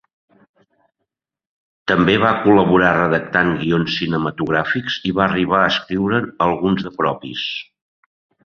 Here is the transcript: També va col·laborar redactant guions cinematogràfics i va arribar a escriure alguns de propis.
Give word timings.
També 1.91 2.15
va 2.23 2.31
col·laborar 2.45 2.95
redactant 2.97 3.53
guions 3.61 3.99
cinematogràfics 4.01 4.99
i 5.11 5.15
va 5.21 5.25
arribar 5.29 5.61
a 5.63 5.71
escriure 5.75 6.23
alguns 6.51 6.87
de 6.89 6.97
propis. 7.01 7.49